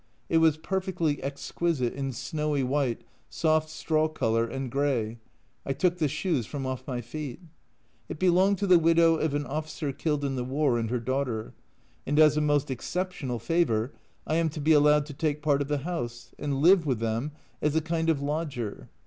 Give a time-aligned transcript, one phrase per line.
[0.29, 5.19] It was perfectly exquisite in snowy white, soft straw colour, and grey
[5.63, 7.39] I took the shoes from off my feet.
[8.09, 11.53] It belonged to the widow of an officer killed in the war and her daughter;
[12.07, 13.91] and as a most exceptional favour
[14.25, 17.33] I am to be allowed to take part of the house and live with them
[17.61, 18.89] as a kind of lodger.